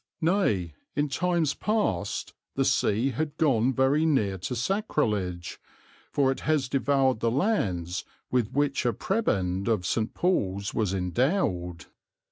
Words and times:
Nay, 0.19 0.73
in 0.95 1.09
times 1.09 1.53
past, 1.53 2.33
the 2.55 2.65
sea 2.65 3.11
had 3.11 3.37
gone 3.37 3.71
very 3.71 4.03
near 4.03 4.39
to 4.39 4.55
sacrilege, 4.55 5.59
for 6.11 6.31
it 6.31 6.39
has 6.39 6.67
devoured 6.67 7.19
the 7.19 7.29
lands 7.29 8.03
with 8.31 8.51
which 8.51 8.83
a 8.83 8.93
prebend 8.93 9.67
of 9.67 9.85
St. 9.85 10.11
Paul's 10.15 10.73
was 10.73 10.91
endowed. 10.91 11.85